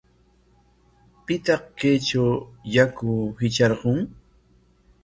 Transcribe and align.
¿Pitaq 1.25 1.63
kaytraw 1.79 2.33
yaku 2.73 3.11
hitrarqun? 3.39 3.99